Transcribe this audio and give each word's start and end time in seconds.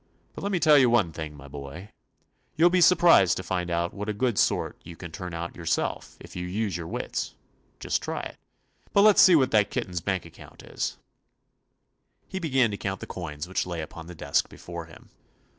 But 0.33 0.41
let 0.41 0.51
mc 0.51 0.61
tell 0.63 0.79
you 0.79 0.89
one 0.89 1.11
thing, 1.11 1.37
my 1.37 1.47
boy, 1.47 1.91
you 2.55 2.65
'11 2.65 2.71
be 2.71 2.81
surprised 2.81 3.37
to 3.37 3.43
find 3.43 3.69
out 3.69 3.93
what 3.93 4.09
a 4.09 4.13
good 4.13 4.39
sort 4.39 4.75
you 4.83 4.95
can 4.95 5.11
turn 5.11 5.31
out 5.31 5.55
yourself 5.55 6.17
if 6.19 6.35
you 6.35 6.47
use 6.47 6.75
your 6.75 6.87
wits. 6.87 7.35
Just 7.79 8.01
try 8.01 8.21
it. 8.21 8.37
But 8.93 9.03
let's 9.03 9.21
see 9.21 9.35
what 9.35 9.51
the 9.51 9.63
kitten's 9.63 10.01
bank 10.01 10.25
account 10.25 10.63
is." 10.63 10.97
47 10.97 10.97
THE 10.97 11.67
ADVENTURES 11.67 12.27
OF 12.27 12.31
He 12.31 12.39
began 12.39 12.71
to 12.71 12.77
count 12.77 12.99
the 13.01 13.05
coins 13.05 13.47
which 13.47 13.67
lay 13.67 13.81
upon 13.81 14.07
the 14.07 14.15
desk 14.15 14.49
before 14.49 14.87
him. 14.87 15.09